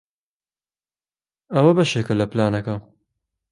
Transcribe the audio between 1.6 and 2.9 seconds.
بەشێکە لە پلانەکە.